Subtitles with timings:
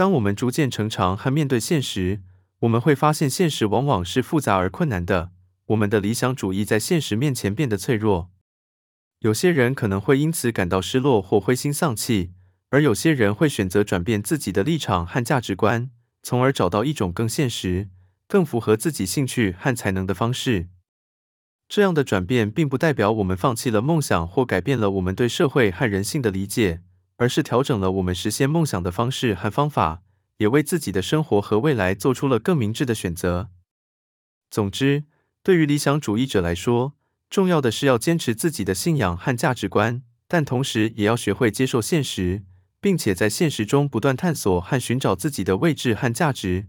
[0.00, 2.22] 当我们逐渐成长和面对现实，
[2.60, 5.30] 我们会发现现实往往是复杂而困难的。
[5.66, 8.30] 我们的理想主义在现实面前变得脆弱。
[9.18, 12.32] 有些人可能会因此感到失落或灰心丧气，
[12.70, 15.90] 而有些人会选择转变自己的立场和价值观，
[16.22, 17.90] 从而找到一种更现实、
[18.26, 20.70] 更符合自己兴趣和才能的方式。
[21.68, 26.80] 这样的转变并不代表我们放弃了梦想或改变了我们对社会和人性的理解，
[27.20, 30.02] 而是调整了我们实现梦想的方式和方法，
[30.38, 33.50] 也为自己的生活和未来做出了更明智的选择。
[34.50, 35.04] 总之，
[35.42, 36.94] 对于理想主义者来说，
[37.28, 42.42] 重要的是要坚持自己的信仰和价值观，但同时也要学会接受现实，
[42.80, 46.68] 并且在现实中不断探索和寻找自己的位置和价值。